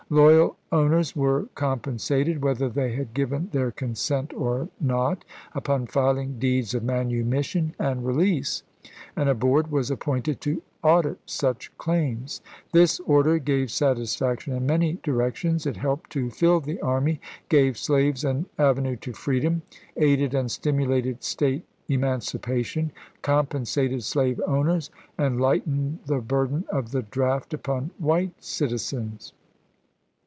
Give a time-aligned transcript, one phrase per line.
[0.09, 5.23] Loyal owners were compensated, whether they had given their consent or not,
[5.55, 8.61] upon filing deeds of manumission and release,
[9.15, 12.41] and a board was appointed to audit such claims.
[12.73, 17.77] This order gave satisfaction in many di rections; it helped to fill the army, gave
[17.77, 19.61] slaves an avenue to freedom,
[19.95, 22.91] aided and stimulated State eman cipation,
[23.21, 29.31] compensated slave owners, and lightened the burden of the draft upon white citizens.